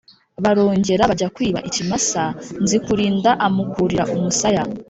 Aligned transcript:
Barongera 0.43 1.09
bajya 1.11 1.29
kwiba, 1.35 1.59
ikimasa, 1.69 2.23
Nzikurinda 2.63 3.31
amukurira 3.45 4.03
umusaya 4.15 4.63